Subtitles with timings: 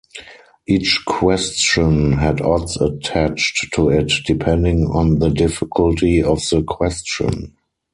[0.65, 7.53] Each question had odds attached to it depending on the difficulty of the question.